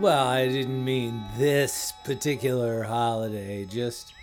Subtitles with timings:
[0.00, 4.14] Well, I didn't mean this particular holiday, just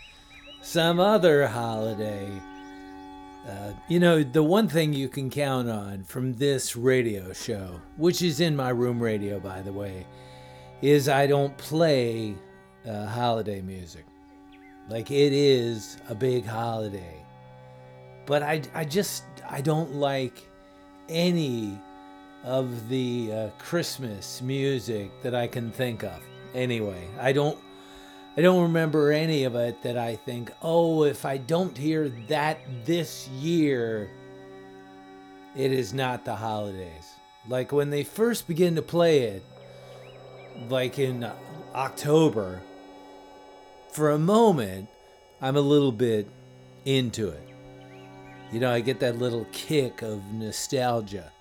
[0.61, 2.29] some other holiday.
[3.45, 8.21] Uh, you know, the one thing you can count on from this radio show, which
[8.21, 10.07] is in my room radio, by the way,
[10.81, 12.35] is I don't play
[12.88, 14.05] uh, holiday music.
[14.88, 17.21] Like, it is a big holiday.
[18.25, 20.41] But I, I just, I don't like
[21.09, 21.77] any
[22.45, 26.21] of the uh, Christmas music that I can think of.
[26.53, 27.58] Anyway, I don't
[28.38, 32.60] I don't remember any of it that I think, "Oh, if I don't hear that
[32.86, 34.10] this year,
[35.55, 37.13] it is not the holidays."
[37.47, 39.43] Like when they first begin to play it
[40.69, 41.29] like in
[41.73, 42.62] October,
[43.91, 44.88] for a moment,
[45.41, 46.27] I'm a little bit
[46.86, 47.47] into it.
[48.51, 51.31] You know, I get that little kick of nostalgia.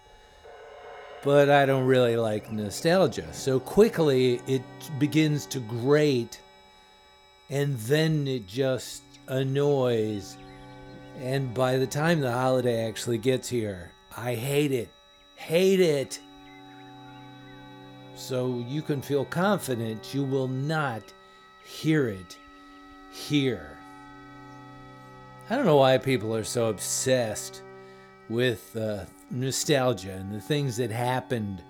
[1.24, 3.32] But I don't really like nostalgia.
[3.32, 4.62] So quickly it
[4.98, 6.40] begins to grate
[7.48, 10.36] and then it just annoys.
[11.20, 14.90] And by the time the holiday actually gets here, I hate it.
[15.36, 16.20] Hate it.
[18.14, 21.02] So you can feel confident you will not
[21.64, 22.36] hear it
[23.12, 23.78] here.
[25.50, 27.62] I don't know why people are so obsessed
[28.28, 31.62] with uh, nostalgia and the things that happened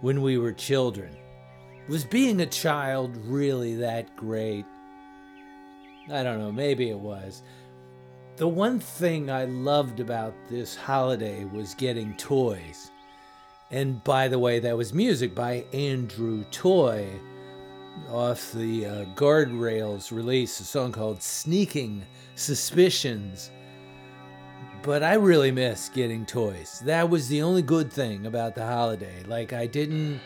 [0.00, 1.14] when we were children.
[1.88, 4.64] Was being a child really that great?
[6.10, 7.42] I don't know, maybe it was.
[8.36, 12.90] The one thing I loved about this holiday was getting toys.
[13.70, 17.08] And by the way, that was music by Andrew Toy
[18.10, 22.04] off the uh, Guardrails release, a song called Sneaking
[22.36, 23.50] Suspicions.
[24.82, 26.82] But I really miss getting toys.
[26.84, 29.22] That was the only good thing about the holiday.
[29.26, 30.20] Like I didn't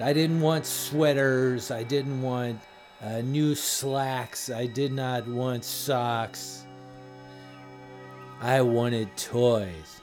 [0.00, 2.60] I didn't want sweaters, I didn't want
[3.00, 6.64] uh, new slacks, I did not want socks.
[8.40, 10.00] I wanted toys.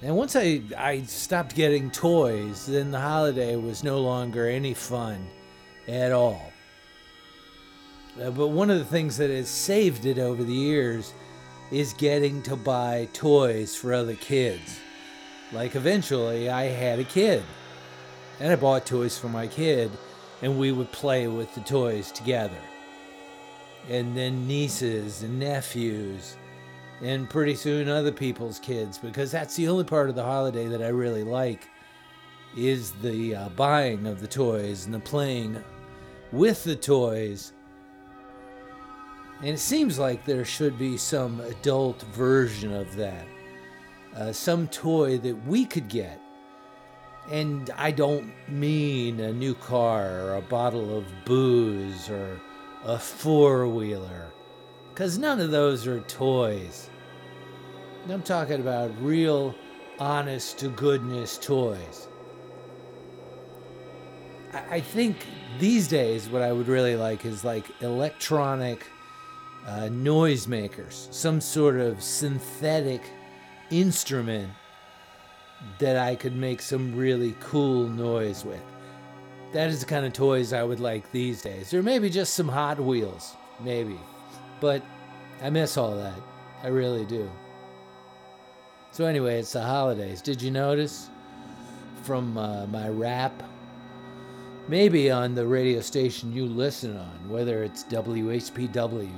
[0.00, 5.28] And once I, I stopped getting toys, then the holiday was no longer any fun
[5.86, 6.50] at all.
[8.20, 11.14] Uh, but one of the things that has saved it over the years
[11.72, 14.78] is getting to buy toys for other kids.
[15.52, 17.42] Like eventually, I had a kid,
[18.38, 19.90] and I bought toys for my kid,
[20.42, 22.60] and we would play with the toys together.
[23.88, 26.36] And then nieces and nephews,
[27.00, 30.82] and pretty soon other people's kids, because that's the only part of the holiday that
[30.82, 31.68] I really like
[32.54, 35.64] is the uh, buying of the toys and the playing
[36.32, 37.52] with the toys.
[39.42, 43.26] And it seems like there should be some adult version of that.
[44.14, 46.20] Uh, some toy that we could get.
[47.28, 52.40] And I don't mean a new car or a bottle of booze or
[52.84, 54.30] a four wheeler,
[54.90, 56.90] because none of those are toys.
[58.08, 59.54] I'm talking about real,
[59.98, 62.08] honest to goodness toys.
[64.52, 65.16] I think
[65.58, 68.84] these days what I would really like is like electronic
[69.66, 73.02] uh, noisemakers, some sort of synthetic
[73.70, 74.50] instrument
[75.78, 78.62] that I could make some really cool noise with.
[79.52, 81.72] That is the kind of toys I would like these days.
[81.74, 83.98] Or maybe just some Hot Wheels, maybe.
[84.60, 84.82] But
[85.42, 86.18] I miss all that.
[86.62, 87.30] I really do.
[88.92, 90.20] So, anyway, it's the holidays.
[90.20, 91.08] Did you notice
[92.02, 93.42] from uh, my rap
[94.68, 99.10] maybe on the radio station you listen on, whether it's WHPW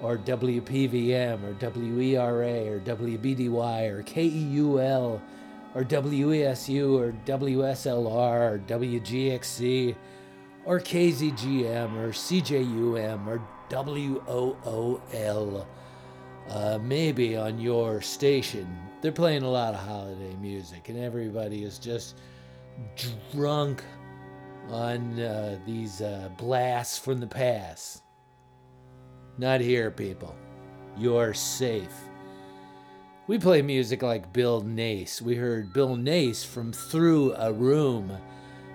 [0.00, 5.20] or WPVM or WERA or WBDY or KEUL
[5.74, 9.94] or WESU or WSLR or WGXC
[10.64, 15.66] or KZGM or CJUM or WOOL.
[16.48, 18.66] Uh, maybe on your station,
[19.02, 22.16] they're playing a lot of holiday music, and everybody is just
[23.32, 23.84] drunk
[24.70, 28.02] on uh, these uh, blasts from the past.
[29.38, 30.34] Not here, people.
[30.96, 31.94] You're safe.
[33.28, 35.22] We play music like Bill Nace.
[35.22, 38.10] We heard Bill Nace from Through a Room.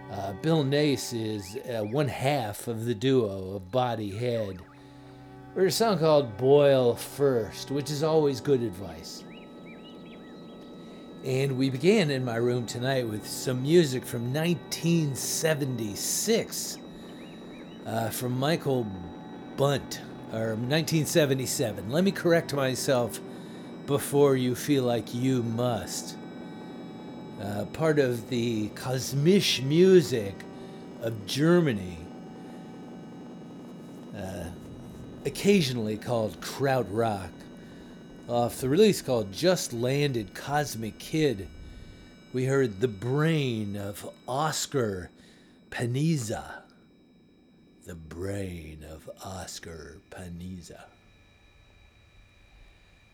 [0.10, 4.62] Uh, Bill Nace is uh, one half of the duo of Body Head.
[5.56, 9.26] We a song called Boil First, which is always good advice.
[11.26, 16.78] And we began in my room tonight with some music from 1976
[17.86, 18.88] uh, from Michael
[19.58, 20.00] Bundt,
[20.34, 21.90] or 1977.
[21.92, 23.20] Let me correct myself
[23.86, 26.18] before you feel like you must.
[27.42, 30.36] uh, part of the kosmisch music
[31.02, 31.98] of Germany,
[34.16, 34.46] uh,
[35.26, 37.30] occasionally called krautrock,
[38.30, 41.50] off the release called Just Landed Cosmic Kid.
[42.34, 45.10] We heard The Brain of Oskar
[45.70, 46.64] Panizza.
[47.86, 50.82] The Brain of Oskar Panizza.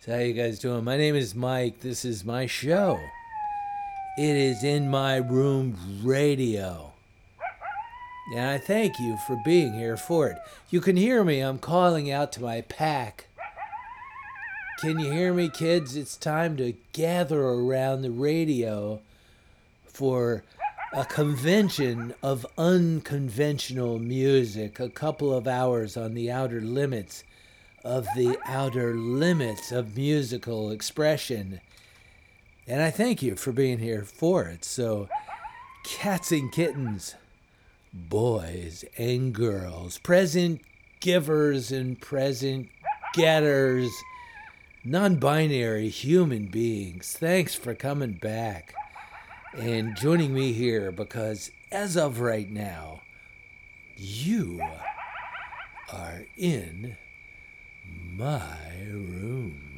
[0.01, 0.83] So how you guys doing?
[0.83, 1.81] My name is Mike.
[1.81, 2.99] This is my show.
[4.17, 6.93] It is in my room radio.
[8.35, 10.37] And I thank you for being here for it.
[10.69, 11.39] You can hear me.
[11.39, 13.27] I'm calling out to my pack.
[14.79, 15.95] Can you hear me, kids?
[15.95, 19.01] It's time to gather around the radio
[19.85, 20.43] for
[20.91, 27.23] a convention of unconventional music, a couple of hours on the outer limits
[27.83, 31.61] of the outer limits of musical expression.
[32.67, 34.65] And I thank you for being here for it.
[34.65, 35.07] So,
[35.83, 37.15] cats and kittens,
[37.93, 40.61] boys and girls, present
[40.99, 42.67] givers and present
[43.13, 43.91] getters,
[44.83, 48.73] non binary human beings, thanks for coming back
[49.53, 53.01] and joining me here because as of right now,
[53.97, 54.61] you
[55.91, 56.97] are in
[58.15, 58.57] my
[58.89, 59.68] room.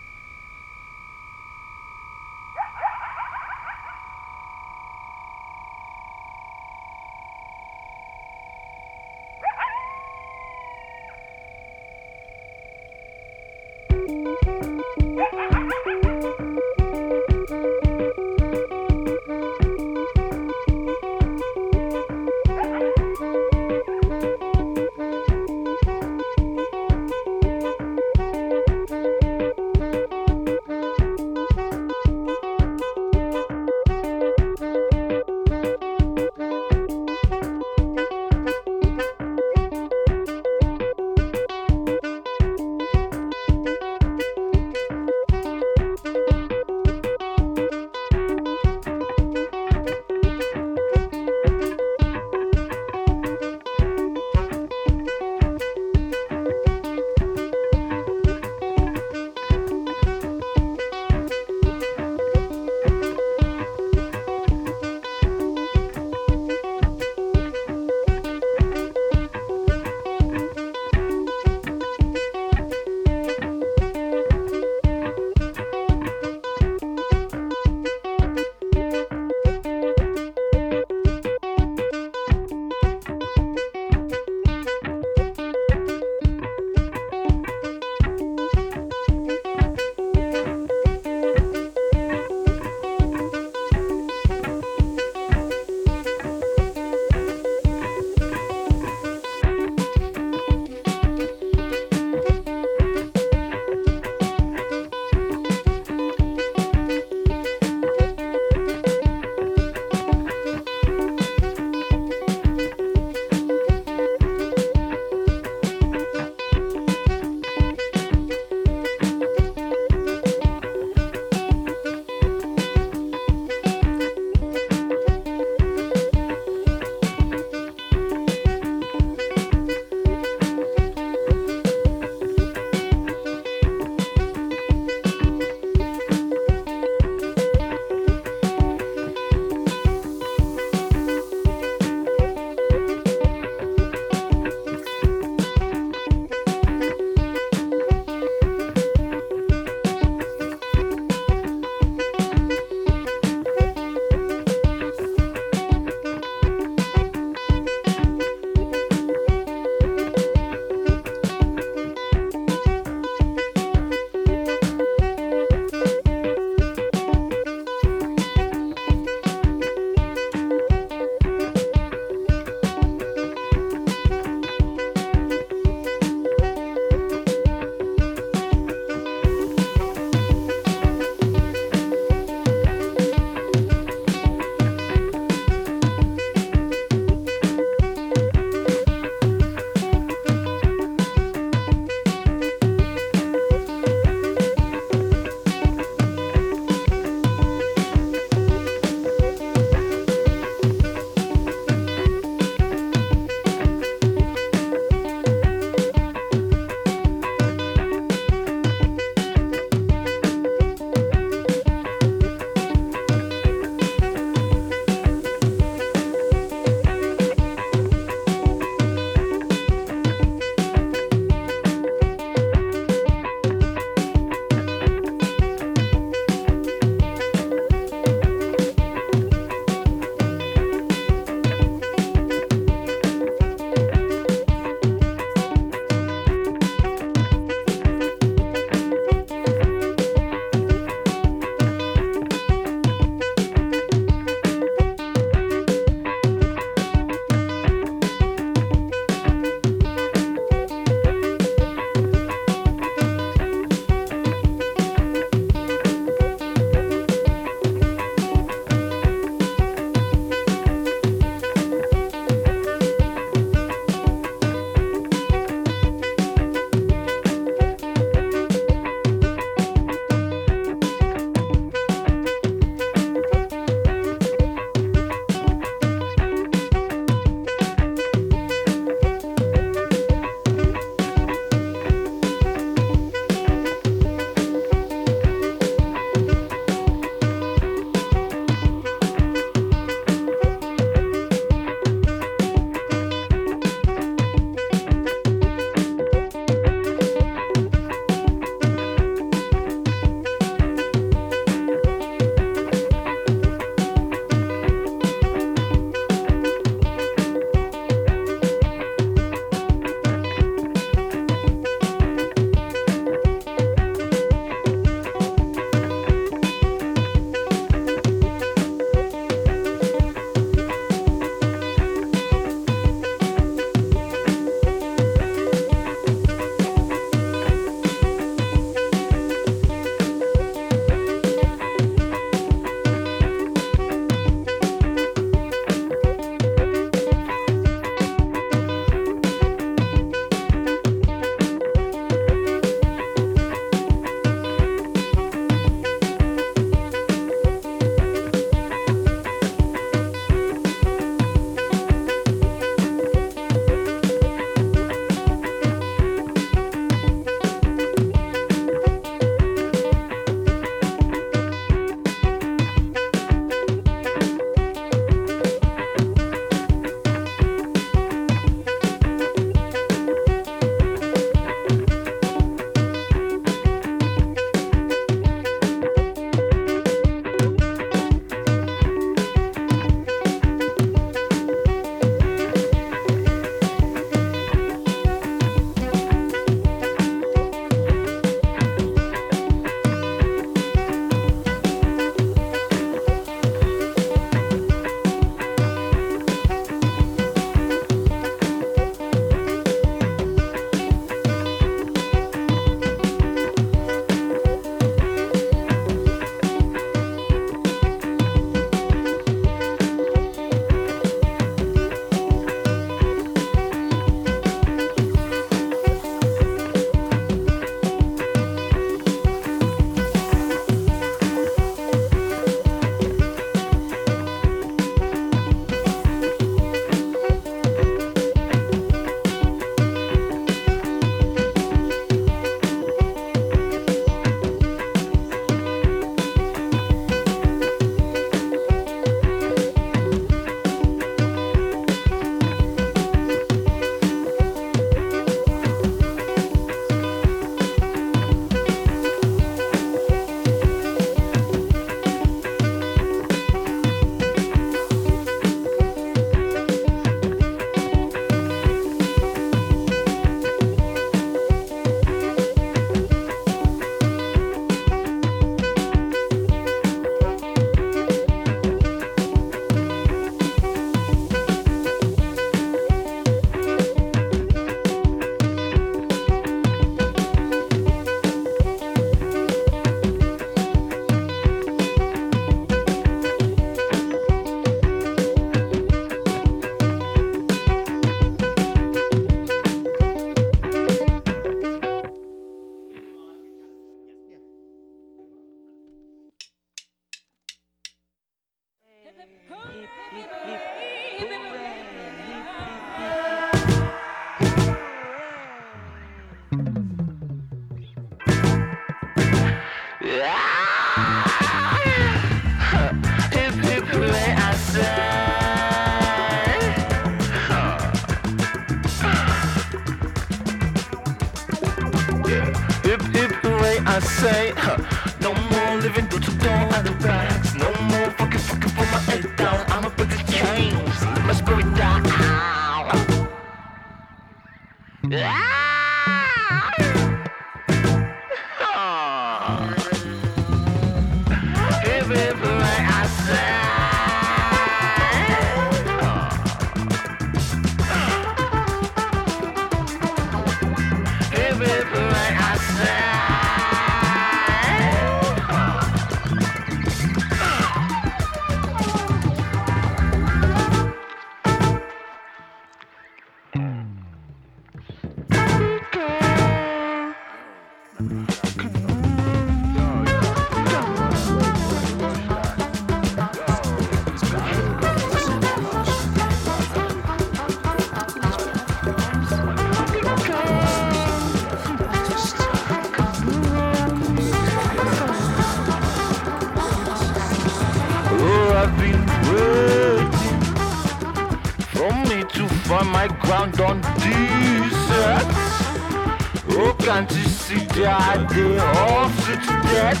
[597.84, 600.00] They all sit to death?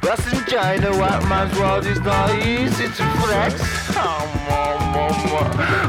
[0.00, 3.54] Passenger in the white man's world is not easy to flex.
[3.96, 5.06] Oh, mama,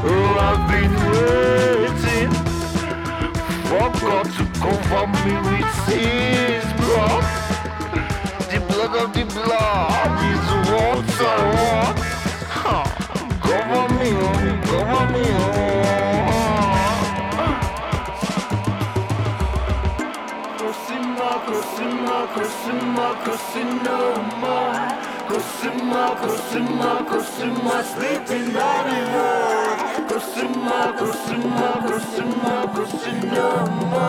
[0.03, 2.31] oh, I've been waiting
[3.69, 7.23] for God to cover me with His blood.
[8.49, 11.09] The blood of the blood is want.
[12.49, 12.83] Huh.
[13.41, 15.52] Cover me, oh, cover me, oh.
[22.73, 24.57] Cosima, Cosinoma.
[25.27, 29.77] Cosima, Cosima, Cosima, sleeping anymore.
[30.09, 34.07] Cosima, Cosima, Cosima, Cosinoma.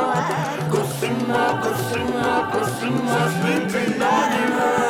[0.70, 4.74] Cosima, Cosima, Cosima, sleeping anymore.
[4.74, 4.83] Hip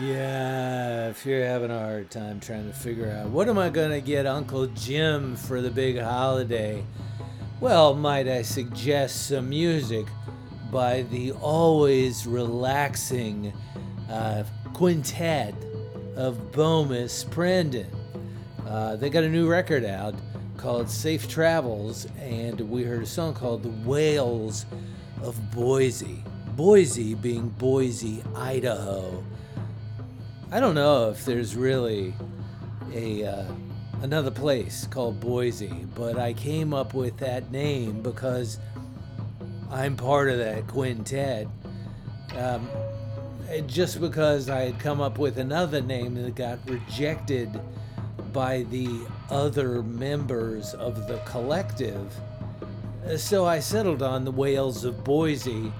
[0.00, 3.90] Yeah, if you're having a hard time trying to figure out what am I going
[3.90, 6.84] to get Uncle Jim for the big holiday,
[7.58, 10.06] well, might I suggest some music
[10.70, 13.52] by the always relaxing
[14.08, 15.56] uh, quintet
[16.14, 17.88] of Bomis Prendin.
[18.68, 20.14] Uh, they got a new record out
[20.58, 24.64] called Safe Travels, and we heard a song called The Whales
[25.22, 26.22] of Boise.
[26.54, 29.24] Boise being Boise, Idaho.
[30.50, 32.14] I don't know if there's really
[32.94, 33.44] a uh,
[34.00, 38.58] another place called Boise, but I came up with that name because
[39.70, 41.48] I'm part of that quintet.
[42.34, 42.66] Um,
[43.66, 47.60] just because I had come up with another name that got rejected
[48.32, 52.10] by the other members of the collective.
[53.18, 55.72] So I settled on the Whales of Boise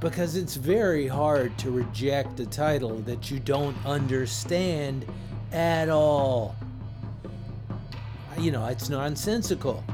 [0.00, 5.04] because it's very hard to reject a title that you don't understand
[5.52, 6.56] at all.
[8.38, 9.84] You know, it's nonsensical.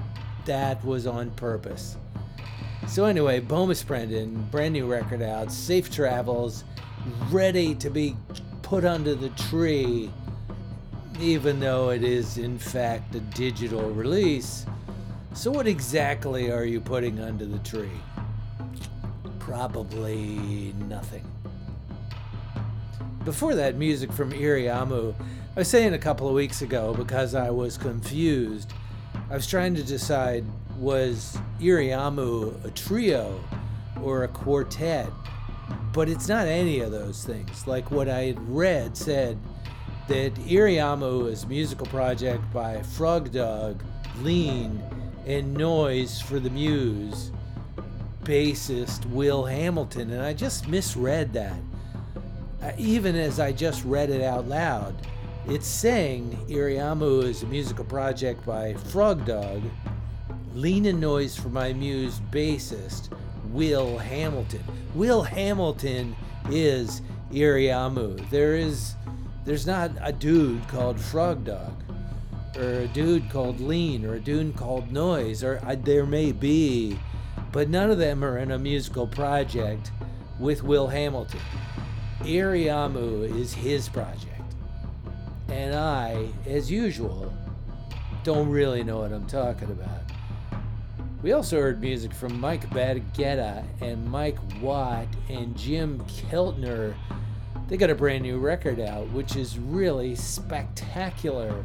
[0.45, 1.97] That was on purpose.
[2.87, 6.63] So, anyway, Bomis Prendin, brand new record out, Safe Travels,
[7.31, 8.17] ready to be
[8.63, 10.09] put under the tree,
[11.21, 14.67] even though it is, in fact, a digital release.
[15.35, 17.91] So, what exactly are you putting under the tree?
[19.47, 21.25] Probably nothing.
[23.25, 25.15] Before that, music from Iriamu.
[25.55, 28.73] I was saying a couple of weeks ago because I was confused.
[29.31, 30.45] I was trying to decide
[30.81, 33.41] was Iriamu a trio
[34.03, 35.09] or a quartet?
[35.93, 37.69] But it's not any of those things.
[37.69, 39.39] Like what I had read said
[40.09, 43.81] that Iriamu is a musical project by Frog Dog,
[44.23, 44.83] Lean,
[45.25, 47.31] and Noise for the Muse
[48.27, 51.59] bassist Will Hamilton, and I just misread that.
[52.77, 54.95] Even as I just read it out loud,
[55.47, 59.63] it's saying Iriamu is a musical project by Frog Dog,
[60.55, 63.11] Lean and Noise for my muse bassist
[63.51, 64.65] Will Hamilton.
[64.97, 66.17] Will Hamilton
[66.51, 68.29] is Iriamu.
[68.31, 68.95] There is,
[69.45, 71.73] there's not a dude called Frog Dog,
[72.57, 76.99] or a dude called Lean, or a dude called Noise, or uh, there may be
[77.57, 79.91] but none of them are in a musical project
[80.39, 81.41] with Will Hamilton.
[82.21, 84.43] Iriamu is his project.
[85.49, 87.33] And I, as usual,
[88.25, 90.03] don't really know what I'm talking about.
[91.23, 96.95] We also heard music from Mike Baggetta and Mike Watt and Jim Keltner.
[97.69, 101.65] They got a brand new record out, which is really spectacular.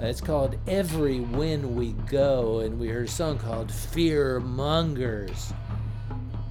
[0.00, 5.52] Uh, it's called Every When We Go, and we heard a song called Fearmongers.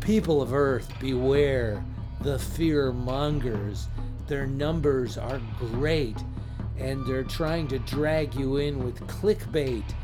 [0.02, 1.84] People of Earth, beware
[2.22, 3.88] the fear mongers.
[4.28, 6.16] Their numbers are great,
[6.78, 9.96] and they're trying to drag you in with clickbait,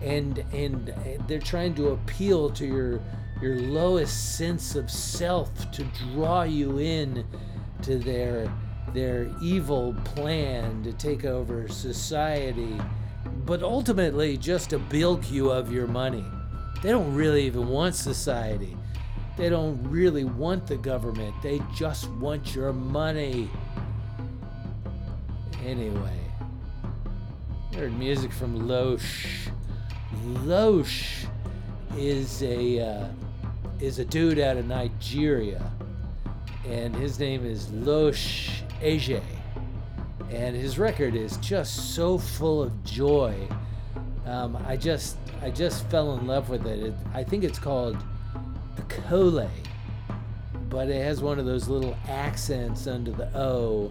[0.00, 0.94] and and
[1.28, 3.00] they're trying to appeal to your
[3.42, 5.84] your lowest sense of self to
[6.14, 7.26] draw you in
[7.82, 8.50] to their
[8.94, 12.80] their evil plan to take over society,
[13.44, 16.24] but ultimately just to bilk you of your money.
[16.82, 18.76] They don't really even want society.
[19.36, 21.34] They don't really want the government.
[21.42, 23.50] They just want your money.
[25.66, 26.20] Anyway,
[27.74, 29.48] heard music from Loshh.
[30.44, 31.26] Loshh
[31.96, 33.08] is a uh,
[33.80, 35.72] is a dude out of Nigeria,
[36.68, 39.22] and his name is Loshh Eje.
[40.30, 43.34] And his record is just so full of joy.
[44.26, 46.80] Um, I just I just fell in love with it.
[46.80, 47.96] it I think it's called
[48.76, 49.48] Akole,
[50.68, 53.90] but it has one of those little accents under the O.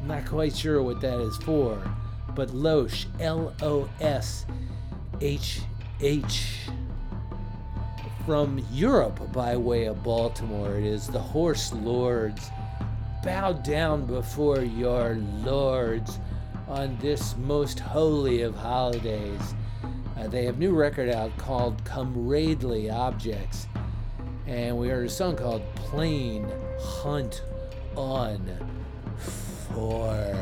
[0.00, 1.80] I'm not quite sure what that is for,
[2.34, 4.46] but Loshh, L O S
[5.20, 5.60] H
[6.00, 6.58] H,
[8.26, 10.76] from Europe by way of Baltimore.
[10.76, 12.50] It is the Horse Lords
[13.22, 16.18] bow down before your lords
[16.66, 19.54] on this most holy of holidays.
[20.18, 23.68] Uh, they have new record out called Comradely Objects,
[24.46, 26.48] and we heard a song called Plain
[26.80, 27.44] Hunt
[27.94, 28.40] on
[29.16, 30.34] Four.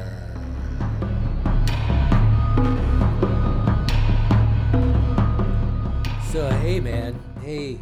[6.33, 7.79] So hey man, hey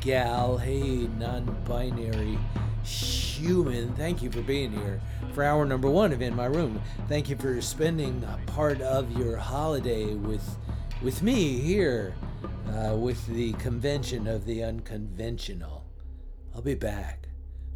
[0.00, 2.38] gal, hey non-binary
[3.38, 3.94] human.
[3.94, 5.00] Thank you for being here
[5.32, 6.82] for hour number one of In My Room.
[7.08, 10.56] Thank you for spending a part of your holiday with
[11.02, 12.14] with me here
[12.72, 15.84] uh, with the convention of the unconventional.
[16.54, 17.28] I'll be back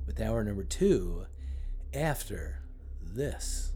[0.06, 1.26] with hour number two
[1.94, 2.62] after
[3.00, 3.71] this.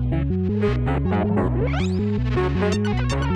[0.00, 0.28] Thank
[3.12, 3.27] you.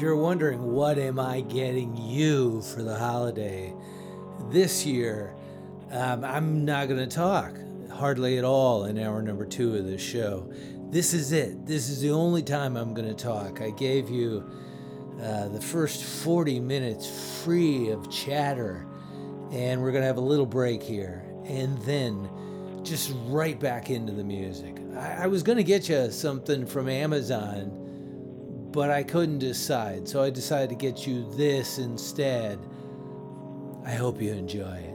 [0.00, 3.74] If you're wondering what am I getting you for the holiday
[4.48, 5.34] this year,
[5.90, 7.54] um, I'm not going to talk
[7.92, 10.50] hardly at all in hour number two of this show.
[10.88, 11.66] This is it.
[11.66, 13.60] This is the only time I'm going to talk.
[13.60, 14.50] I gave you
[15.22, 18.86] uh, the first 40 minutes free of chatter,
[19.52, 22.26] and we're going to have a little break here, and then
[22.84, 24.78] just right back into the music.
[24.96, 27.79] I, I was going to get you something from Amazon,
[28.72, 32.58] but I couldn't decide, so I decided to get you this instead.
[33.84, 34.94] I hope you enjoy it.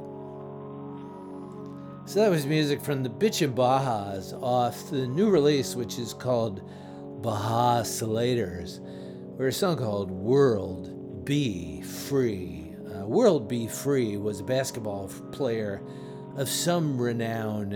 [2.07, 6.61] So that was music from the Bitchin' Bajas off the new release, which is called
[7.22, 8.80] Bajascillators,
[9.39, 11.81] or a song called World B.
[11.81, 12.76] Free.
[12.88, 13.68] Uh, World B.
[13.68, 15.81] Free was a basketball player
[16.38, 17.73] of some renown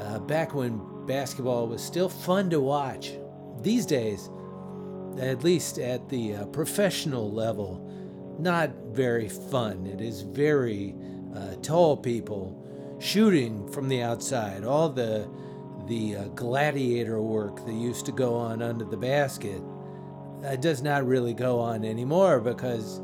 [0.00, 3.14] uh, back when basketball was still fun to watch.
[3.62, 4.30] These days,
[5.18, 7.86] at least at the uh, professional level,
[8.38, 9.86] not very fun.
[9.86, 10.94] It is very
[11.34, 12.56] uh, tall people
[13.00, 14.64] shooting from the outside.
[14.64, 15.28] All the
[15.86, 19.60] the uh, gladiator work that used to go on under the basket
[20.44, 23.00] uh, does not really go on anymore because,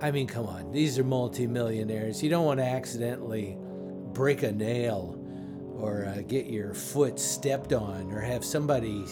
[0.00, 2.22] I mean, come on, these are multimillionaires.
[2.22, 3.58] You don't want to accidentally
[4.12, 5.20] break a nail
[5.76, 9.04] or uh, get your foot stepped on or have somebody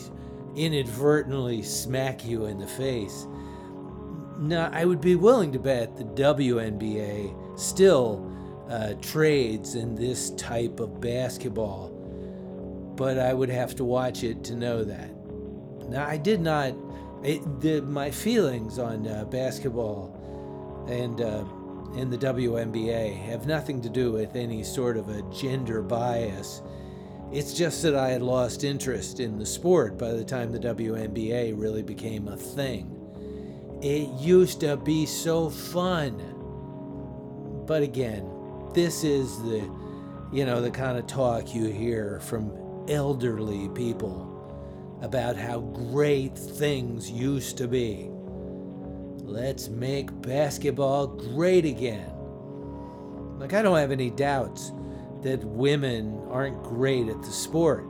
[0.57, 3.27] inadvertently smack you in the face.
[4.39, 8.31] Now, I would be willing to bet the WNBA still
[8.69, 11.91] uh, trades in this type of basketball,
[12.97, 15.11] but I would have to watch it to know that.
[15.89, 16.74] Now, I did not.
[17.23, 20.19] It, the, my feelings on uh, basketball
[20.89, 21.45] and uh,
[21.95, 26.62] in the WNBA have nothing to do with any sort of a gender bias.
[27.33, 31.55] It's just that I had lost interest in the sport by the time the WNBA
[31.59, 32.99] really became a thing.
[33.81, 36.19] It used to be so fun.
[37.67, 38.29] But again,
[38.75, 39.69] this is the
[40.31, 42.53] you know the kind of talk you hear from
[42.89, 44.29] elderly people
[45.01, 48.09] about how great things used to be.
[49.23, 52.13] Let's make basketball great again.
[53.39, 54.73] Like, I don't have any doubts
[55.23, 57.86] that women aren't great at the sport.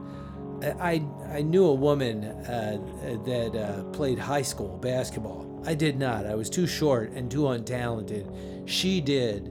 [0.62, 2.78] I, I knew a woman uh,
[3.24, 5.62] that uh, played high school basketball.
[5.66, 6.26] I did not.
[6.26, 8.68] I was too short and too untalented.
[8.68, 9.50] She did.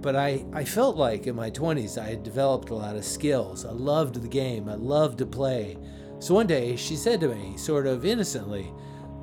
[0.00, 3.64] But I, I felt like in my 20s I had developed a lot of skills.
[3.64, 5.78] I loved the game, I loved to play.
[6.18, 8.70] So one day she said to me, sort of innocently,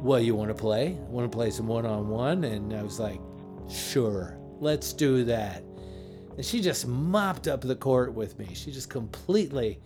[0.02, 0.98] Well, you want to play?
[1.08, 2.44] Want to play some one on one?
[2.44, 3.22] And I was like,
[3.70, 5.64] Sure, let's do that.
[6.36, 8.50] And she just mopped up the court with me.
[8.54, 9.80] She just completely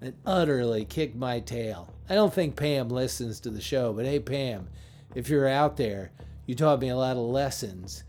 [0.00, 1.92] and utterly kicked my tail.
[2.08, 4.68] I don't think Pam listens to the show, but hey, Pam,
[5.14, 6.12] if you're out there,
[6.46, 8.04] you taught me a lot of lessons.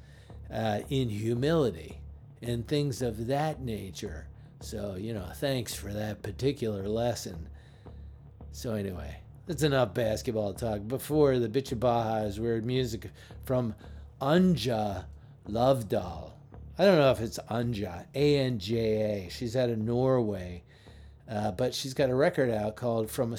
[0.51, 1.99] uh, in humility
[2.41, 4.27] and things of that nature.
[4.59, 7.49] So, you know, thanks for that particular lesson.
[8.51, 10.87] So, anyway, that's enough basketball talk.
[10.87, 13.09] Before the Bitchin' Bajas, we heard music
[13.45, 13.73] from
[14.21, 15.05] Anja
[15.49, 16.32] Lauvdal.
[16.75, 18.77] I don't know if it's Anja, A N J
[19.25, 19.29] A.
[19.29, 20.63] She's out of Norway,
[21.29, 23.37] uh, but she's got a record out called "From a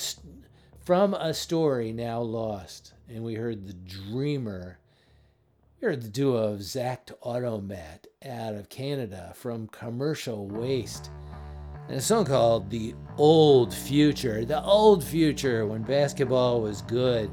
[0.85, 4.79] From a Story Now Lost," and we heard the Dreamer.
[5.81, 11.11] We heard the duo of Automaat out of Canada from Commercial Waste,
[11.89, 17.31] and a song called "The Old Future." The old future when basketball was good.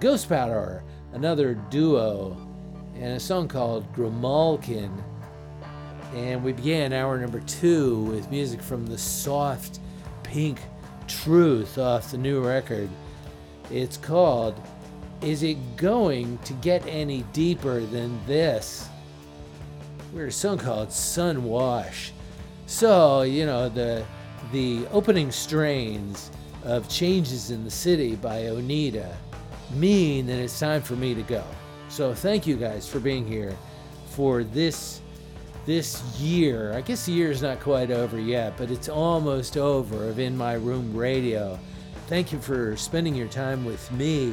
[0.00, 2.51] Ghost Power, another duo
[2.94, 4.90] and a song called Grimalkin.
[6.14, 9.80] And we began hour number two with music from the soft
[10.22, 10.60] pink
[11.08, 12.88] truth off the new record.
[13.70, 14.60] It's called
[15.22, 18.88] Is It Going to Get Any Deeper Than This?
[20.12, 22.12] We're a song called Sun Wash.
[22.66, 24.04] So, you know, the
[24.52, 26.30] the opening strains
[26.64, 29.16] of Changes in the City by Oneida
[29.72, 31.44] mean that it's time for me to go.
[31.92, 33.54] So thank you guys for being here
[34.06, 35.02] for this
[35.66, 36.72] this year.
[36.72, 40.34] I guess the year is not quite over yet, but it's almost over of In
[40.34, 41.58] My Room Radio.
[42.06, 44.32] Thank you for spending your time with me.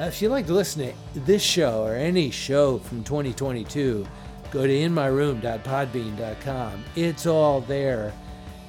[0.00, 4.06] Uh, if you'd like to listen to this show or any show from 2022,
[4.50, 6.84] go to inmyroom.podbean.com.
[6.96, 8.14] It's all there.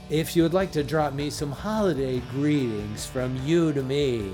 [0.09, 4.33] If you would like to drop me some holiday greetings from you to me,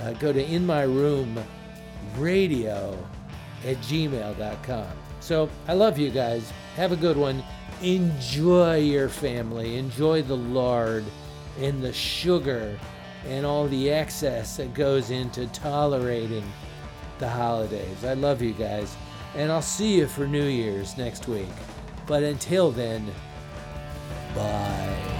[0.00, 1.59] uh, go to inmyroom.com
[2.16, 2.96] radio
[3.64, 4.86] at gmail.com.
[5.20, 6.52] So I love you guys.
[6.76, 7.42] Have a good one.
[7.82, 9.76] Enjoy your family.
[9.76, 11.04] Enjoy the lard
[11.58, 12.78] and the sugar
[13.26, 16.44] and all the excess that goes into tolerating
[17.18, 18.04] the holidays.
[18.04, 18.96] I love you guys.
[19.36, 21.46] And I'll see you for New Year's next week.
[22.06, 23.06] But until then,
[24.34, 25.19] bye.